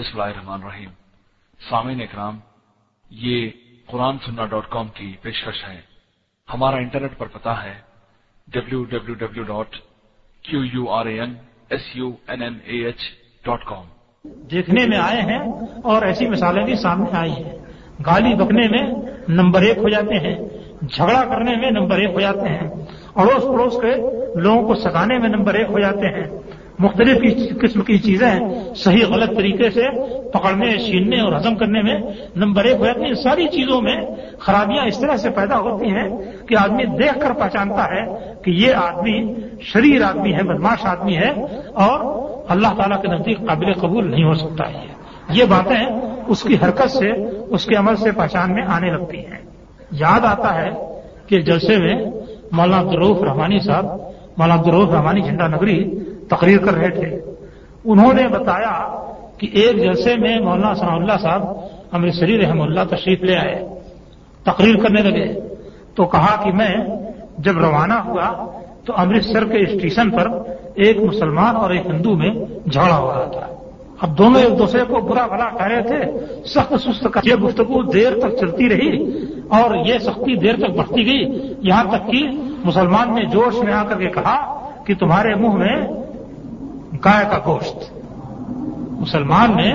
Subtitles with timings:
[0.00, 0.90] بسم اللہ الرحمن الرحیم۔
[1.70, 2.38] سامعین اکرام،
[3.10, 3.50] یہ
[3.86, 5.80] قرآن سننا ڈاٹ کام کی پیشکش ہے۔
[6.54, 7.74] ہمارا انٹرنیٹ پر پتا ہے
[8.48, 9.76] W W W dot
[10.42, 11.34] Q U R A N
[11.70, 12.96] S U N N A H
[13.44, 13.84] dot com.
[14.24, 15.40] دیکھنے میں آئے ہیں
[15.84, 17.58] اور ایسی مثالیں بھی سامنے آئی ہیں۔
[18.06, 18.94] گالی بکنے میں
[19.28, 20.38] نمبر ایک ہو جاتے ہیں،
[20.88, 22.68] جھگڑا کرنے میں نمبر ایک ہو جاتے ہیں۔
[23.14, 23.96] اڑوس پڑوس کے
[24.40, 26.49] لوگوں کو سکانے میں نمبر ایک ہو جاتے ہیں۔
[26.80, 28.40] مختلف قسم کی چیزیں
[28.76, 29.82] صحیح غلط طریقے سے
[30.30, 32.00] پکڑنے، چھیننے اور ہضم کرنے میں،
[32.36, 34.00] نمبر ایک ہو جاتی ہیں ساری چیزوں میں
[34.38, 36.08] خرابیاں اس طرح سے پیدا ہوتی ہیں
[36.48, 41.30] کہ آدمی دیکھ کر پہچانتا ہے کہ یہ آدمی شریر آدمی ہے بدماش آدمی ہے
[41.74, 44.86] اور اللہ تعالیٰ کے نزدیک قابل قبول نہیں ہو سکتا ہے۔
[45.28, 47.10] یہ باتیں اس کی حرکت سے،
[47.50, 49.38] اس کے عمل سے پہچان میں آنے لگتی ہیں۔
[49.90, 50.70] یاد آتا ہے
[51.26, 51.94] کہ جلسے میں
[52.52, 53.84] مولانا عبدالروف رحمانی صاحب،
[54.36, 55.98] مولانا عبدالروف رحمانی جھنڈا نگری
[56.30, 57.20] تقریر کر رہے تھے۔
[57.84, 59.04] انہوں نے بتایا
[59.38, 61.42] کہ ایک جلسے میں مولانا ثناء اللہ صاحب
[61.92, 63.68] امرتسری رحم اللہ تشریف لے آئے،
[64.44, 65.40] تقریر کرنے لگے۔
[65.94, 66.76] تو کہا کہ میں
[67.38, 68.50] جب روانہ ہوا
[68.84, 70.28] تو امرتسر کے اسٹیشن پر
[70.74, 72.30] ایک مسلمان اور ایک ہندو میں
[72.68, 73.46] جھگڑا ہو رہا تھا۔
[74.00, 77.82] اب دونوں ایک دوسرے کو برا بھلا کہہ رہے تھے۔ سخت سست کا یہ گفتگو
[77.82, 79.04] دیر تک چلتی رہی
[79.48, 82.18] اور یہ سختی دیر تک بڑھتی گئی۔ یہاں تک کہ
[82.64, 85.99] مسلمان نے جوش میں آ کر کے کہا کہ تمہارے منہ میں
[86.92, 87.92] گائے کا گوشت۔
[88.90, 89.74] مسلمان نے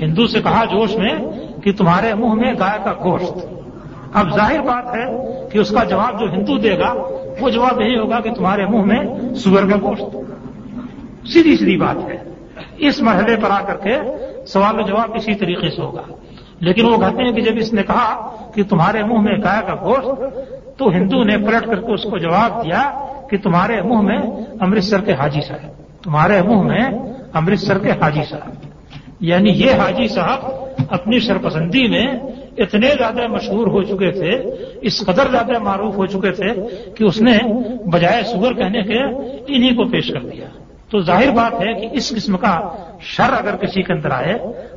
[0.00, 1.14] ہندو سے کہا جوش میں
[1.64, 3.46] کہ تمہارے منہ میں گائے کا گوشت۔
[4.12, 5.04] اب ظاہر بات ہے
[5.48, 6.94] کہ اس کا جواب جو ہندو دے گا،
[7.40, 10.16] وہ جواب یہی ہوگا کہ تمہارے منہ میں سور کا گوشت۔
[11.26, 12.16] سیدھی سیدھی بات ہے۔
[12.76, 13.98] اس مرحلے پر آ کر کے
[14.46, 16.02] سوال و جواب اسی طریقے سے ہوگا۔
[16.60, 19.74] لیکن وہ کہتے ہیں کہ جب اس نے کہا کہ تمہارے منہ میں گائے کا
[19.74, 20.22] گوشت،
[20.78, 24.18] تو ہندو نے پلٹ کر کے اس کو جواب دیا کہ تمہارے منہ میں
[24.60, 26.84] امرتسر کے حاجی صاحب۔ تمہارے منہ میں
[27.32, 28.50] امرتسر کے حاجی صاحب۔
[29.20, 30.50] یعنی یہ حاجی صاحب
[30.90, 32.06] اپنی سرپسندی میں
[32.58, 34.42] اتنے زیادہ مشہور ہو چکے تھے،
[34.80, 36.54] اس قدر زیادہ معروف ہو چکے تھے
[36.94, 37.38] کہ اس نے
[37.90, 39.02] بجائے سور کہنے کے
[39.54, 40.46] انہی کو پیش کر دیا۔
[40.90, 44.34] تو ظاہر بات ہے کہ اس قسم کا شر اگر کسی کے اندر آئے،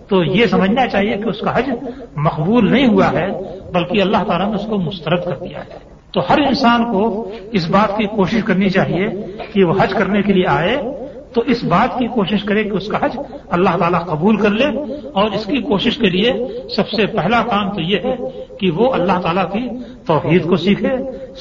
[0.08, 1.72] تو یہ سمجھنا چاہیے کہ اس کا حج
[2.16, 3.28] مقبول نہیں ہوا ہے،
[3.74, 7.70] بلکہ اللہ تعالیٰ نے اس کو مسترد کر دیا ہے۔ تو ہر انسان کو اس
[7.70, 9.10] بات کی کوشش کرنی چاہیے
[9.54, 11.01] کہ وہ حج کرنے کے لیے آئے
[11.34, 13.18] تو اس بات کی کوشش کرے کہ اس کا حج
[13.50, 14.68] اللہ تعالیٰ قبول کر لے
[15.14, 16.34] اور اس کی کوشش کے لیے
[16.76, 18.16] سب سے پہلا کام تو یہ ہے
[18.60, 19.68] کہ وہ اللہ تعالیٰ کی
[20.08, 20.94] توحید کو سیکھے،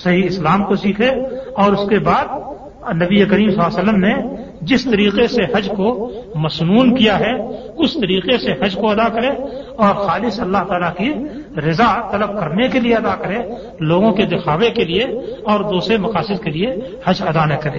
[0.03, 1.11] صحیح اسلام کو سیکھے
[1.55, 2.39] اور اس کے بعد
[2.95, 4.15] نبی کریم صلی اللہ علیہ وسلم نے
[4.61, 5.89] جس طریقے سے حج کو
[6.34, 7.33] مصنون کیا ہے،
[7.77, 9.28] اس طریقے سے حج کو ادا کرے
[9.77, 11.12] اور خالص اللہ تعالیٰ کی
[11.59, 13.38] رضا طلب کرنے کے لیے ادا کرے،
[13.81, 15.05] لوگوں کے دکھاوے کے لیے
[15.44, 17.78] اور دوسرے مقاصد کے لیے حج ادا نہ کرے۔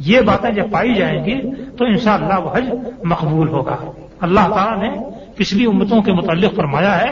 [0.00, 1.40] یہ باتیں جب پائی جائیں گی
[1.78, 2.64] تو انشاءاللہ وہ حج
[3.04, 3.76] مقبول ہوگا۔
[4.20, 5.04] اللہ تعالیٰ نے
[5.36, 7.08] پچھلی امتوں کے متعلق فرمایا ہے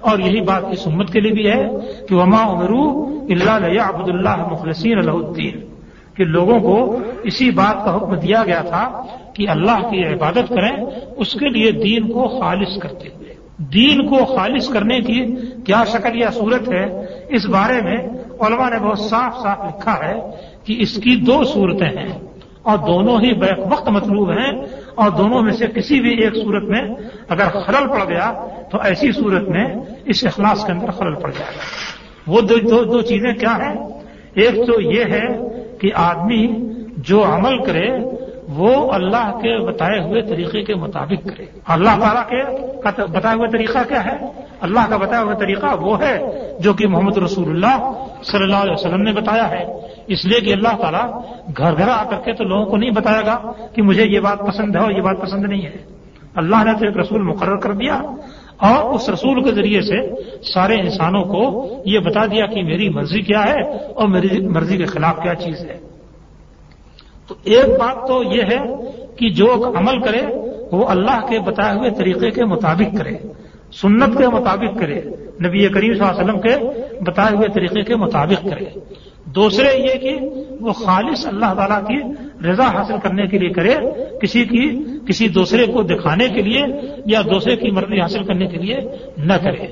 [0.00, 1.68] اور یہی بات اس امت کے لیے بھی ہے
[2.08, 5.60] کہ وما عمرو اللہ عبد اللہ مخلصین الدین
[6.14, 9.02] کہ لوگوں کو اسی بات کا حکم دیا گیا تھا
[9.34, 10.84] کہ اللہ کی عبادت کریں،
[11.16, 15.24] اس کے لیے دین کو خالص کرتے ہوئے۔ دین کو خالص کرنے کی
[15.64, 16.84] کیا شکل یا صورت ہے
[17.28, 17.96] اس بارے میں
[18.40, 20.20] علماء نے بہت صاف صاف لکھا ہے
[20.64, 22.18] کہ اس کی دو صورتیں ہیں۔
[22.62, 24.62] اور دونوں ہی بیک وقت مطلوب ہیں
[24.94, 26.82] اور دونوں میں سے کسی بھی ایک صورت میں
[27.28, 29.64] اگر خلل پڑ گیا تو ایسی صورت میں
[30.04, 31.60] اس اخلاص کے اندر خلل پڑ جائے گا۔
[32.26, 33.86] وہ دو دو, دو چیزیں کیا ہیں؟
[34.34, 35.28] ایک تو یہ ہے
[35.78, 36.46] کہ آدمی
[36.96, 37.88] جو عمل کرے
[38.48, 42.42] وہ اللہ کے بتائے ہوئے طریقے کے مطابق کرے۔ اللہ تعالیٰ کے
[43.02, 44.26] بتایا ہوا طریقہ کیا ہے؟
[44.60, 46.20] اللہ کا بتایا ہوا طریقہ وہ ہے
[46.60, 49.64] جو کہ محمد رسول اللہ صلی اللہ علیہ وسلم نے بتایا ہے۔
[50.06, 51.20] اس لیے کہ اللہ تعالیٰ
[51.58, 54.38] گھر گھر آ کر کے تو لوگوں کو نہیں بتائے گا کہ مجھے یہ بات
[54.38, 55.76] پسند ہے اور یہ بات پسند نہیں ہے۔
[56.34, 58.02] اللہ نے تو ایک رسول مقرر کر دیا
[58.56, 60.22] اور اس رسول کے ذریعے سے
[60.54, 63.62] سارے انسانوں کو یہ بتا دیا کہ میری مرضی کیا ہے
[63.94, 65.91] اور میری مرضی کے خلاف کیا چیز ہے۔
[67.32, 68.58] تو ایک بات تو یہ ہے
[69.16, 70.20] کہ جو عمل کرے،
[70.72, 73.12] وہ اللہ کے بتائے ہوئے طریقے کے مطابق کرے،
[73.72, 75.00] سنت کے مطابق کرے،
[75.46, 76.56] نبی کریم صلی اللہ علیہ وسلم کے
[77.04, 78.64] بتائے ہوئے طریقے کے مطابق کرے۔
[79.24, 80.16] دوسرے یہ کہ
[80.60, 82.00] وہ خالص اللہ تعالیٰ کی
[82.48, 83.74] رضا حاصل کرنے کے لیے کرے،
[84.22, 86.64] کسی کی، کسی دوسرے کو دکھانے کے لیے
[87.06, 88.76] یا دوسرے کی مرضی حاصل کرنے کے لیے
[89.16, 89.66] نہ کرے۔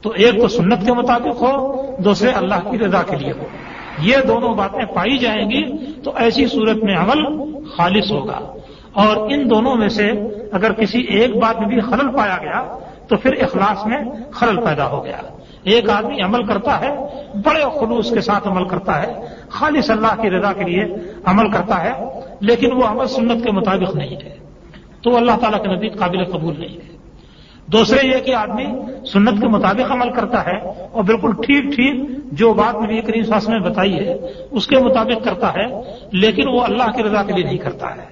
[0.00, 3.44] تو ایک تو سنت کے مطابق ہو، دوسرے اللہ کی رضا کے لیے ہو۔
[4.00, 7.24] یہ دونوں باتیں پائی جائیں گی تو ایسی صورت میں عمل
[7.76, 8.56] خالص ہوگا۔
[8.92, 10.12] اور ان دونوں میں سے
[10.52, 12.78] اگر کسی ایک بات میں بھی خلل پایا گیا
[13.08, 13.98] تو پھر اخلاص میں
[14.30, 15.16] خلل پیدا ہو گیا۔
[15.62, 16.96] ایک آدمی عمل کرتا ہے،
[17.44, 19.14] بڑے خلوص کے ساتھ عمل کرتا ہے،
[19.48, 20.84] خالص اللہ کی رضا کے لیے
[21.24, 24.36] عمل کرتا ہے، لیکن وہ عمل سنت کے مطابق نہیں ہے۔
[25.02, 26.87] تو اللہ تعالیٰ کے نزدیک قابل قبول نہیں ہے۔
[27.72, 28.66] دوسرے یہ کہ آدمی
[29.04, 30.56] سنت کے مطابق عمل کرتا ہے
[30.92, 34.16] اور بالکل ٹھیک ٹھیک جو بات نبی کریم ساس نے بتائی ہے،
[34.50, 35.66] اس کے مطابق کرتا ہے،
[36.12, 38.06] لیکن وہ اللہ کی رضا کے لیے نہیں کرتا ہے۔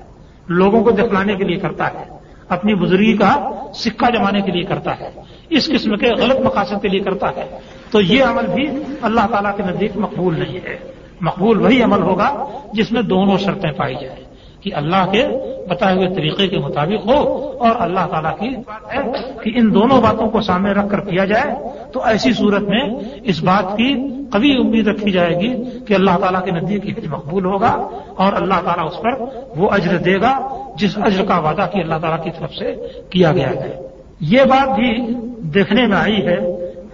[0.49, 2.05] لوگوں کو دکھلانے کے لیے کرتا ہے۔
[2.49, 5.11] اپنی بزرگی کا سکہ جمانے کے لیے کرتا ہے۔
[5.51, 7.59] اس قسم کے غلط مقاصد کے لیے کرتا ہے۔
[7.91, 8.69] تو یہ عمل بھی
[9.03, 10.77] اللہ تعالیٰ کے نزدیک مقبول نہیں ہے۔
[11.21, 14.26] مقبول وہی عمل ہوگا جس میں دونوں شرطیں پائی جائیں۔
[14.67, 15.23] کہ اللہ کے
[15.69, 17.19] بتائے ہوئے طریقے کے مطابق ہو
[17.59, 19.03] اور اللہ تعالیٰ کی بات ہے
[19.43, 21.55] کہ ان دونوں باتوں کو سامنے رکھ کر کیا جائے،
[21.93, 22.83] تو ایسی صورت میں
[23.23, 23.95] اس بات کی
[24.33, 25.55] کبھی امید رکھی جائے گی
[25.87, 27.73] کہ اللہ تعالیٰ کے نزدیک مقبول ہوگا
[28.17, 29.25] اور اللہ تعالیٰ اس پر
[29.57, 30.35] وہ اجر دے گا
[30.77, 32.75] جس اجر کا وعدہ کی اللہ تعالیٰ کی طرف سے
[33.11, 33.73] کیا گیا ہے۔
[34.21, 35.15] یہ بات بھی
[35.55, 36.39] دیکھنے میں آئی ہے،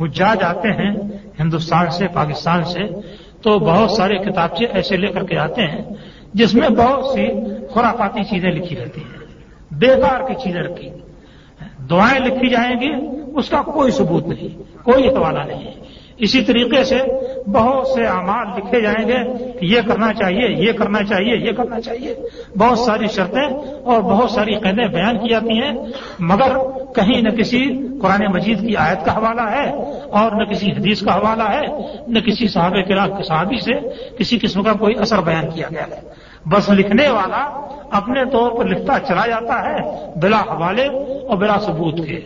[0.00, 0.90] حجاج آتے ہیں
[1.40, 2.84] ہندوستان سے، پاکستان سے،
[3.42, 5.82] تو بہت سارے کتابچے ایسے لے کر کے آتے ہیں
[6.34, 7.26] جس میں بہت سی
[7.74, 9.26] خرافاتی چیزیں لکھی رہتی ہیں،
[9.70, 10.90] بیکار کی چیزیں رکھی۔
[11.90, 16.84] دعائیں لکھی جائیں گی، اس کا کوئی ثبوت نہیں، کوئی حوالہ نہیں۔ ہے اسی طریقے
[16.84, 16.98] سے
[17.46, 21.80] بہت سے اعمال لکھے جائیں گے کہ یہ کرنا چاہیے، یہ کرنا چاہیے، یہ کرنا
[21.80, 22.14] چاہیے۔
[22.58, 23.48] بہت ساری شرطیں
[23.84, 25.72] اور بہت ساری قیدیں بیان کی جاتی ہیں،
[26.19, 26.56] مگر
[26.94, 29.70] کہیں نہ کسی قرآن مجید کی آیت کا حوالہ ہے
[30.10, 31.66] اور نہ کسی حدیث کا حوالہ ہے،
[32.06, 33.72] نہ کسی صحابہ کے صحابی سے
[34.19, 38.64] کسی قسم کا کوئی اثر بیان کیا گیا ہے۔ بس لکھنے والا اپنے طور پر
[38.64, 39.78] لکھتا چلا جاتا ہے
[40.18, 40.86] بلا حوالے
[41.26, 42.20] اور بلا ثبوت کے۔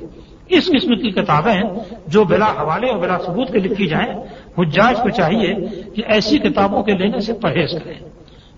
[0.49, 1.63] اس قسم کی کتابیں
[2.07, 4.13] جو بلا حوالے اور بلا ثبوت کے لکھی جائیں،
[4.59, 5.55] حجاج کو چاہیے
[5.95, 8.09] کہ ایسی کتابوں کے لینے سے پرہیز کریں۔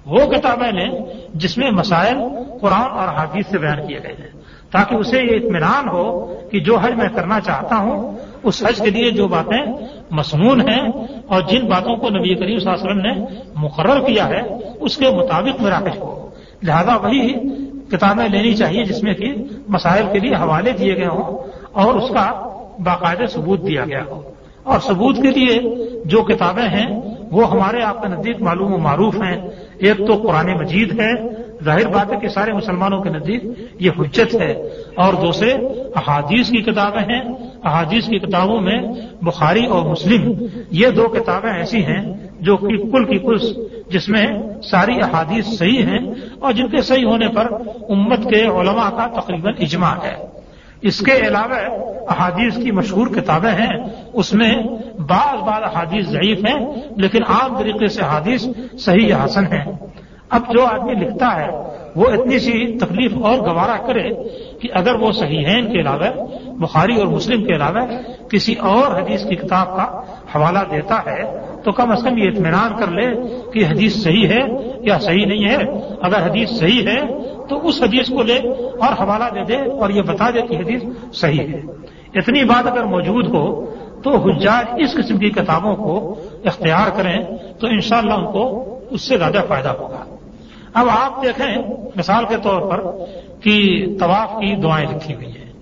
[0.07, 0.99] وہ کتابیں لیں
[1.35, 2.17] جس میں مسائل
[2.61, 4.31] قرآن اور حادیث سے بیان کیے گئے ہیں،
[4.71, 8.91] تاکہ اسے یہ اطمینان ہو کہ جو حج میں کرنا چاہتا ہوں، اس حج کے
[8.91, 9.73] لیے جو باتیں
[10.11, 10.89] مصنون ہیں
[11.27, 14.43] اور جن باتوں کو نبی کریم صلی اللہ علیہ وسلم نے مقرر کیا ہے
[14.81, 16.31] اس کے مطابق میرا ہو
[16.63, 17.33] لہذا وہی
[17.91, 19.35] کتابیں لینی چاہیے جس میں کہ
[19.69, 22.49] مسائل کے لیے حوالے دیے گئے ہوں اور اس کا
[22.85, 24.23] باقاعدہ ثبوت دیا گیا ہو۔
[24.63, 25.61] اور ثبوت کے لیے
[26.05, 29.49] جو کتابیں ہیں، وہ ہمارے آپ کے نزدیک معلوم و معروف ہیں۔
[29.79, 31.13] ایک تو قرآن مجید ہے۔
[31.65, 33.45] ظاہر بات ہے کہ سارے مسلمانوں کے نزدیک
[33.81, 34.53] یہ حجت ہے۔
[34.95, 35.53] اور دوسرے،
[35.97, 37.23] احادیث کی کتابیں ہیں۔
[37.65, 38.83] احادیث کی کتابوں میں
[39.23, 40.33] بخاری اور مسلم
[40.71, 43.39] یہ دو کتابیں ایسی ہیں جو کل کی کل
[43.91, 44.27] جس میں
[44.71, 45.99] ساری احادیث صحیح ہیں
[46.41, 47.53] اور جن کے صحیح ہونے پر
[47.89, 50.17] امت کے علماء کا تقریباً اجماع ہے۔
[50.83, 51.55] اس کے علاوہ
[52.09, 53.83] احادیث کی مشہور کتابیں ہیں،
[54.13, 54.55] اس میں
[55.07, 58.47] بعض بعض احادیث ضعیف ہیں، لیکن عام طریقے سے احادیث
[58.79, 59.65] صحیح یا حسن ہیں۔
[60.29, 61.49] اب جو آدمی لکھتا ہے
[61.97, 64.09] وہ اتنی سی تکلیف اور گوارا کرے
[64.59, 67.87] کہ اگر وہ صحیحین کے علاوہ، بخاری اور مسلم کے علاوہ،
[68.29, 69.85] کسی اور حدیث کی کتاب کا
[70.35, 71.23] حوالہ دیتا ہے،
[71.65, 73.07] تو کم از کم یہ اطمینان کر لے
[73.53, 74.41] کہ حدیث صحیح ہے
[74.81, 75.57] یا صحیح نہیں ہے۔
[76.03, 77.01] اگر حدیث صحیح ہے،
[77.49, 80.83] تو اس حدیث کو لے اور حوالہ دے دے اور یہ بتا دے کہ حدیث
[81.13, 81.61] صحیح ہے۔
[82.15, 83.65] اتنی بات اگر موجود ہو،
[84.05, 86.15] تو حجاج اس قسم کی کتابوں کو
[86.45, 87.23] اختیار کریں،
[87.61, 90.05] تو انشاءاللہ ان کو اس سے زیادہ فائدہ ہوگا۔
[90.75, 91.57] اب آپ دیکھیں
[91.97, 92.81] مثال کے طور پر
[93.41, 95.53] کہ طواف کی دعائیں لکھی ہوئی ہیں۔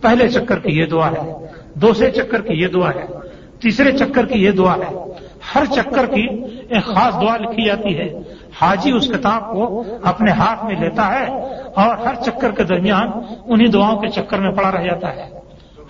[0.00, 1.32] پہلے چکر کی یہ دعا ہے،
[1.74, 3.04] دوسرے چکر کی یہ دعا ہے،
[3.60, 4.94] تیسرے چکر کی یہ دعا ہے۔
[5.54, 6.26] ہر چکر کی
[6.68, 8.14] ایک خاص دعا لکھی جاتی ہے۔
[8.60, 11.26] حاجی اس کتاب کو اپنے ہاتھ میں لیتا ہے
[11.74, 13.10] اور ہر چکر کے درمیان
[13.46, 15.30] انہی دعاؤں کے چکر میں پڑا رہ جاتا ہے۔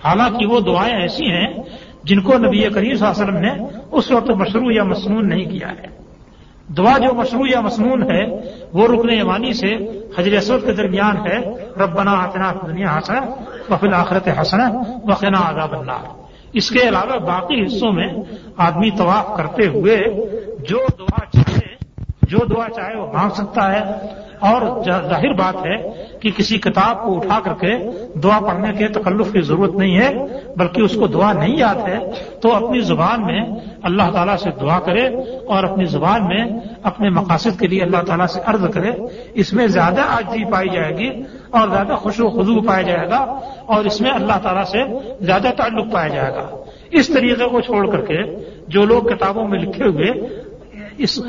[0.03, 1.53] حالانکہ وہ دعائیں ایسی ہیں
[2.03, 5.45] جن کو نبی کریم صلی اللہ علیہ وسلم نے اس وقت مشروع یا مسنون نہیں
[5.45, 6.04] کیا ہے۔
[6.67, 8.25] دعا جو مشروع یا مسنون ہے،
[8.73, 9.75] وہ رکن یمانی سے
[10.17, 11.39] حجر اسود کے درمیان ہے۔
[11.77, 13.17] ربنا آتنا دنیا حسن
[13.69, 14.61] وفل آخرت حسن
[15.03, 16.01] وقنا عذاب اللہ
[16.53, 18.13] اس کے علاوہ باقی حصوں میں
[18.57, 19.97] آدمی طواف کرتے ہوئے
[20.69, 21.54] جو دعا چاہیے
[22.35, 27.17] جو دعا چاہے وہ مانگ سکتا ہے۔ اور ظاہر بات ہے کہ کسی کتاب کو
[27.17, 27.77] اٹھا کر کے
[28.19, 30.09] دعا پڑھنے کے تکلف کی ضرورت نہیں ہے،
[30.57, 31.99] بلکہ اس کو دعا نہیں یاد ہے،
[32.41, 33.41] تو اپنی زبان میں
[33.83, 35.07] اللہ تعالیٰ سے دعا کرے
[35.45, 36.45] اور اپنی زبان میں
[36.83, 38.91] اپنے مقاصد کے لیے اللہ تعالیٰ سے عرض کرے۔
[39.33, 43.39] اس میں زیادہ آجی پائی جائے گی اور زیادہ خوش و خزو پایا جائے گا
[43.65, 44.79] اور اس میں اللہ تعالیٰ سے
[45.21, 46.57] زیادہ تعلق پایا جائے گا۔
[46.91, 48.35] اس طریقے کو چھوڑ کر کے
[48.67, 50.11] جو لوگ کتابوں میں لکھے ہوئے
[50.97, 51.19] اس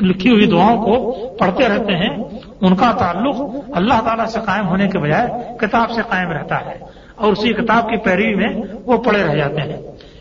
[0.00, 2.16] لکھی ہوئی دعاؤں کو پڑھتے رہتے ہیں،
[2.60, 3.40] ان کا تعلق
[3.72, 5.28] اللہ تعالیٰ سے قائم ہونے کے بجائے
[5.60, 6.78] کتاب سے قائم رہتا ہے۔
[7.14, 9.76] اور اسی کتاب کی پیروی میں وہ پڑے رہ جاتے ہیں۔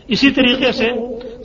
[0.08, 0.90] اسی طریقے سے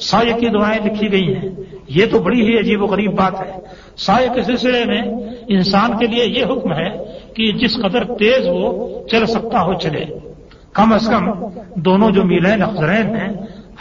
[0.01, 1.49] سائے کی دعائیں لکھی گئی ہیں۔
[1.89, 3.53] یہ تو بڑی ہی عجیب و غریب بات ہے۔
[3.97, 5.03] سائے کے سلسلے میں
[5.49, 6.91] انسان کے لیے یہ حکم ہے
[7.35, 10.05] کہ جس قدر تیز وہ چل سکتا ہو چلے۔
[10.73, 11.31] کم از کم
[11.77, 13.29] دونوں جو میلین افزرین ہیں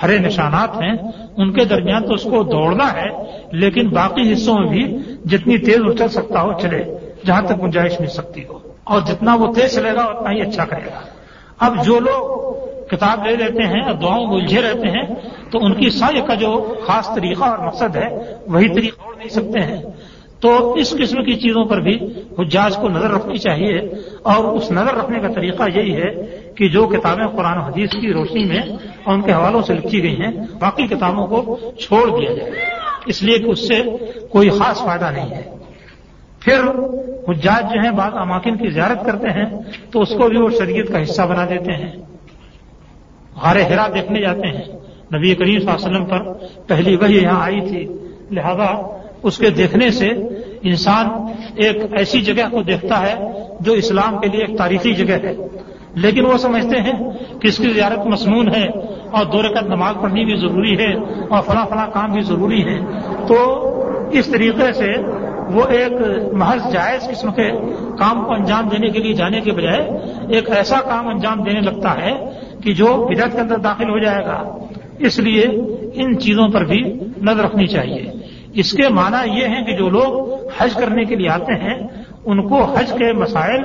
[0.02, 0.94] ہرے نشانات ہیں،
[1.38, 3.08] ان کے درمیان تو اس کو دوڑنا ہے،
[3.52, 6.84] لیکن باقی حصوں میں بھی جتنی تیز وہ چل سکتا ہو چلے،
[7.26, 10.66] جہاں تک گنجائش مل سکتی ہو۔ اور جتنا وہ تیز چلے گا، اتنا ہی اچھا
[10.66, 11.02] کرے گا۔
[11.60, 12.54] اب جو لوگ
[12.88, 15.16] کتاب لے لیتے ہیں، اور دعاؤں میں الجھے رہتے ہیں،
[15.52, 19.30] تو ان کی سائے کا جو خاص طریقہ اور مقصد ہے، وہی طریقہ اور نہیں
[19.30, 19.82] سکتے ہیں۔
[20.40, 22.00] تو اس قسم کی چیزوں پر بھی
[22.40, 23.80] حجاج کو نظر رکھنی چاہیے۔
[24.24, 28.46] اور اس نظر رکھنے کا طریقہ یہی ہے کہ جو کتابیں قرآن حدیث کی روشنی
[28.46, 28.62] میں
[29.04, 32.52] اور ان کے حوالوں سے لکھی گئی ہیں، باقی کتابوں کو چھوڑ دیا جائے۔
[33.06, 33.82] اس لیے کہ اس سے
[34.30, 35.42] کوئی خاص فائدہ نہیں ہے۔
[36.40, 36.60] پھر
[37.28, 39.46] حجاج جو ہیں، بعض اماکن کی زیارت کرتے ہیں،
[39.92, 41.92] تو اس کو بھی وہ شریعت کا حصہ بنا دیتے ہیں۔
[43.42, 44.64] غار ہرا دیکھنے جاتے ہیں۔
[45.16, 46.34] نبی کریم صلی اللہ علیہ وسلم پر
[46.68, 47.88] پہلی وہی یہاں آئی تھی۔
[48.32, 50.10] لہذا اس کے دیکھنے سے
[50.62, 51.08] انسان
[51.56, 53.16] ایک ایسی جگہ کو دیکھتا ہے
[53.60, 55.36] جو اسلام کے لیے ایک تاریخی جگہ ہے۔
[55.96, 56.94] لیکن وہ سمجھتے ہیں
[57.42, 58.68] کہ اس کی زیارت مصنون ہے؟
[59.14, 60.94] اور دو رکعت نماز پڑھنی بھی ضروری ہے
[61.30, 62.80] اور فلاں فلاں کام بھی ضروری ہے۔
[63.28, 63.70] تو
[64.12, 64.94] اس طریقے سے
[65.54, 65.92] وہ ایک
[66.34, 67.52] محض جائز قسم کے
[68.00, 69.90] کام کو انجام دینے کے لیے جانے کے بجائے
[70.30, 72.14] ایک ایسا کام انجام دینے لگتا ہے
[72.64, 74.58] کہ جو بدعت کے اندر داخل ہو جائے گا۔
[75.00, 75.46] اس لیے
[75.94, 76.82] ان چیزوں پر بھی
[77.22, 78.12] نظر رکھنی چاہیے۔
[78.54, 81.88] اس کے معنی یہ ہے کہ جو لوگ حج کرنے کے لیے آتے ہیں،
[82.26, 83.62] ان کو حج کے مسائل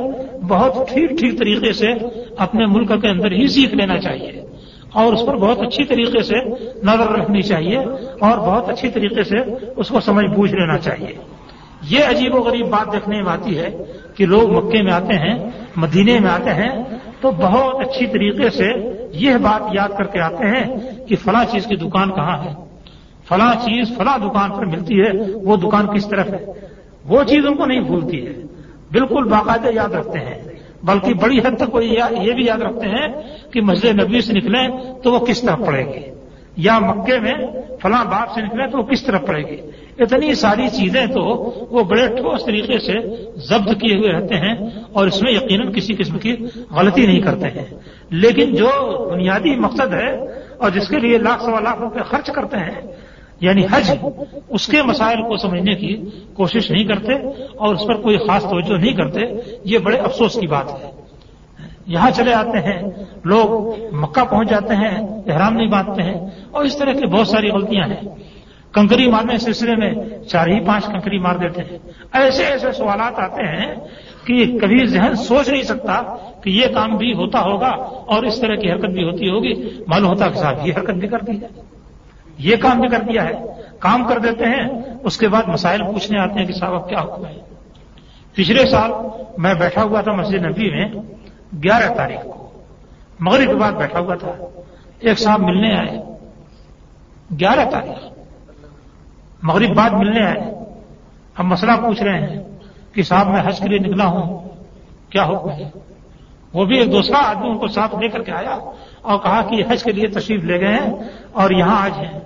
[0.48, 1.86] بہت ٹھیک ٹھیک طریقے سے
[2.38, 4.47] اپنے ملک کے اندر ہی سیکھ لینا چاہیے۔
[4.92, 6.34] اور اس پر بہت اچھی طریقے سے
[6.84, 7.76] نظر رکھنی چاہیے
[8.20, 9.36] اور بہت اچھی طریقے سے
[9.76, 11.12] اس کو سمجھ بوجھ لینا چاہیے۔
[11.82, 13.70] یہ عجیب و غریب بات دیکھنے میں آتی ہے
[14.14, 16.84] کہ لوگ مکے میں آتے ہیں، مدینے میں آتے ہیں،
[17.20, 20.64] تو بہت اچھی طریقے سے یہ بات یاد کر کے آتے ہیں
[21.08, 22.54] کہ فلاں چیز کی دکان کہاں ہے۔
[23.28, 26.46] فلاں چیز فلاں دکان پر ملتی ہے، وہ دکان کس طرف ہے۔
[27.04, 28.32] وہ چیز ان کو نہیں بھولتی ہے۔
[28.92, 30.47] بالکل باقاعدہ یاد رکھتے ہیں۔
[30.82, 33.08] بلکہ بڑی حد تک وہ یہ بھی یاد رکھتے ہیں
[33.52, 34.68] کہ مسجد نبی سے نکلیں
[35.02, 36.00] تو وہ کس طرف پڑے گی
[36.56, 37.34] یا مکے میں
[37.82, 39.56] فلاں باپ سے نکلے تو وہ کس طرف پڑے گی
[39.98, 41.22] اتنی ساری چیزیں تو
[41.70, 42.92] وہ بڑے ٹھوس طریقے سے
[43.36, 44.54] ضبط کیے ہوئے رہتے ہیں
[44.92, 46.36] اور اس میں یقیناً کسی قسم کی
[46.70, 47.64] غلطی نہیں کرتے ہیں۔
[48.10, 48.68] لیکن جو
[49.10, 50.14] بنیادی مقصد ہے
[50.56, 52.80] اور جس کے لیے لاکھ سوا لاکھ روپے خرچ کرتے ہیں
[53.40, 53.92] یعنی حج،
[54.48, 55.96] اس کے مسائل کو سمجھنے کی
[56.34, 57.12] کوشش نہیں کرتے
[57.56, 59.20] اور اس پر کوئی خاص توجہ نہیں کرتے،
[59.64, 60.90] یہ بڑے افسوس کی بات ہے۔
[61.86, 62.82] یہاں چلے آتے ہیں،
[63.24, 64.98] لوگ مکہ پہنچ جاتے ہیں،
[65.32, 66.14] احرام نہیں باندھتے ہیں،
[66.50, 68.08] اور اس طرح کی بہت ساری غلطیاں ہیں۔
[68.72, 69.94] کنکری مارنے سلسلے میں
[70.28, 71.78] چار ہی پانچ کنکری مار دیتے ہیں۔
[72.12, 73.74] ایسے ایسے سوالات آتے ہیں
[74.24, 77.68] کہ کبھی ذہن سوچ نہیں سکتا کہ یہ کام بھی ہوتا ہوگا
[78.06, 79.52] اور اس طرح کی حرکت بھی ہوتی ہوگی۔
[79.86, 81.77] معلوم ہوتا کہ صاحب یہ حرکت بھی کرتی ہے۔
[82.38, 83.32] یہ کام بھی کر دیا ہے۔
[83.78, 84.68] کام کر دیتے ہیں،
[85.02, 87.38] اس کے بعد مسائل پوچھنے آتے ہیں کہ صاحب اب کیا حکم ہے۔
[88.32, 88.90] پچھلے سال
[89.38, 90.88] میں بیٹھا ہوا تھا مسجد نبی میں،
[91.64, 92.50] گیارہ تاریخ کو۔
[93.20, 94.32] مغرب کے بعد بیٹھا ہوا تھا۔
[94.98, 96.02] ایک صاحب ملنے آئے۔
[97.40, 98.18] گیارہ تاریخ۔
[99.42, 100.54] مغرب بعد ملنے آئے۔
[101.38, 102.44] ہم مسئلہ پوچھ رہے ہیں
[102.92, 104.48] کہ صاحب میں حج کے لیے نکلا ہوں،
[105.10, 105.70] کیا حکم ہے؟
[106.52, 108.58] وہ بھی ایک دوسرا آدمی ان کو ساتھ لے کر کے آیا
[109.02, 110.94] اور کہا کہ حج کے لیے تشریف لے گئے ہیں
[111.32, 112.20] اور یہاں آج ہیں۔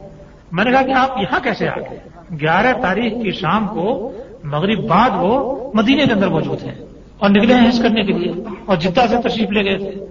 [0.53, 1.99] میں نے کہا کہ آپ یہاں کیسے آ گئے؟
[2.41, 4.13] گیارہ تاریخ کی شام کو
[4.45, 6.75] مغرب بعد وہ مدینے کے اندر موجود ہیں
[7.19, 8.33] اور نکلے ہیں حج کرنے کے لیے
[8.67, 10.05] اور جدہ سے تشریف لے گئے تھے۔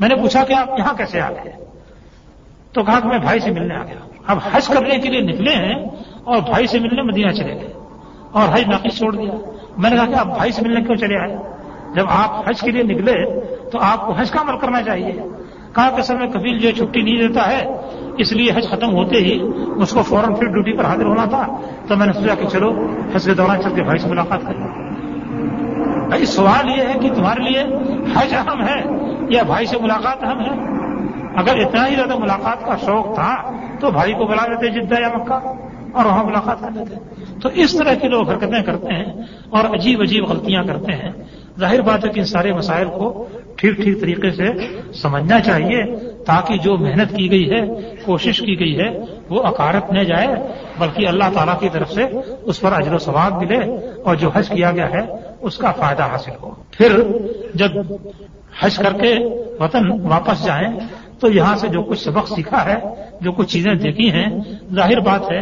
[0.00, 1.52] میں نے پوچھا کہ آپ یہاں کیسے آ گئے؟
[2.72, 5.50] تو کہا کہ میں بھائی سے ملنے آ گیا اب حج کرنے کے لیے نکلے
[5.50, 5.74] ہیں
[6.24, 7.72] اور بھائی سے ملنے مدینہ چلے گئے
[8.32, 9.32] اور حج ناقص چھوڑ دیا۔
[9.76, 11.36] میں نے کہا کہ آپ بھائی سے ملنے کیوں چلے آئے؟
[11.94, 13.12] جب آپ حج کے لیے نکلے
[13.72, 15.12] تو آپ کو حج کا عمل کرنا چاہیے۔
[15.74, 17.66] کہا کہ سر میں کبھی جو چھٹی نہیں دیتا ہے،
[18.18, 19.40] اس لیے حج ختم ہوتے ہی
[19.76, 22.86] اس کو فوراً پھر ڈیوٹی پر حاضر ہونا تھا۔ تو میں نے سوچا کہ چلو،
[23.14, 24.90] حج کے دوران چل کے بھائی سے ملاقات کریں
[26.08, 27.64] بھائی، سوال یہ ہے کہ تمہارے لیے
[28.14, 28.82] حج اہم ہے
[29.28, 30.80] یا بھائی سے ملاقات اہم ہے؟
[31.36, 33.50] اگر اتنا ہی زیادہ ملاقات کا شوق تھا،
[33.80, 35.52] تو بھائی کو بلا دیتے جدہ یا مکہ
[35.92, 36.94] اور وہاں ملاقات کر لیتے۔
[37.42, 39.12] تو اس طرح کی لوگ حرکتیں کرتے ہیں
[39.50, 41.12] اور عجیب عجیب غلطیاں کرتے ہیں۔
[41.60, 43.26] ظاہر بات ہے کہ ان سارے مسائل کو
[43.60, 44.44] ٹھیک ٹھیک طریقے سے
[44.92, 47.60] سمجھنا چاہیے تاکہ جو محنت کی گئی ہے،
[48.04, 48.88] کوشش کی گئی ہے،
[49.28, 50.26] وہ اکارت نہ جائے،
[50.78, 52.02] بلکہ اللہ تعالیٰ کی طرف سے
[52.42, 53.58] اس پر اجر و ثواب ملے
[54.02, 55.00] اور جو حج کیا گیا ہے،
[55.40, 57.00] اس کا فائدہ حاصل ہو۔ پھر
[57.54, 57.70] جب
[58.62, 59.14] حج کر کے
[59.60, 60.68] وطن واپس جائیں،
[61.20, 62.76] تو یہاں سے جو کچھ سبق سیکھا ہے،
[63.20, 64.26] جو کچھ چیزیں دیکھی ہیں،
[64.74, 65.40] ظاہر بات ہے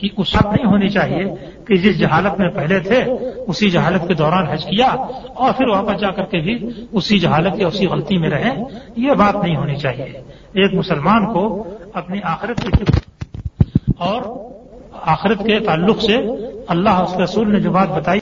[0.00, 1.24] کی اس نہیں ہونی چاہیے
[1.66, 3.04] کہ جس جہالت میں پہلے تھے،
[3.46, 4.86] اسی جہالت کے دوران حج کیا
[5.34, 8.64] اور پھر واپس جا کر کے بھی اسی جہالت یا اسی غلطی میں رہیں،
[8.96, 12.84] یہ بات نہیں ہونی چاہیے۔ ایک مسلمان کو اپنی آخرت کی
[13.98, 14.48] اور
[15.02, 16.16] آخرت کے تعلق سے
[16.68, 18.16] اللہ اس رسول نے جو بات بتائی